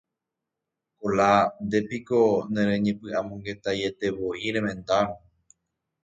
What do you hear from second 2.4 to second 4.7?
nereñepy'amongetaietevoi